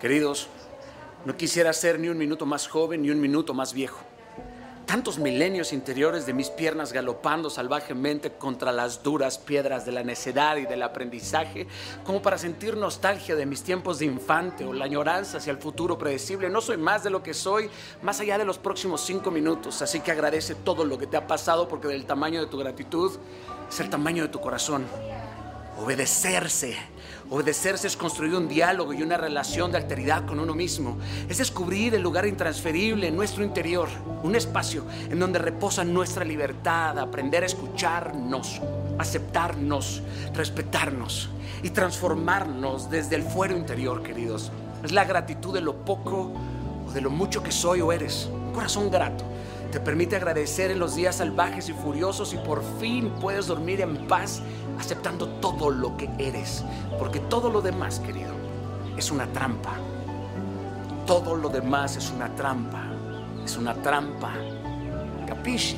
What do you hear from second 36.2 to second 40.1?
libertad, aprender a escucharnos, aceptarnos,